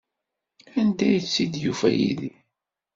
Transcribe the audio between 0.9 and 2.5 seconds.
ay tt-id-yufa Yidir?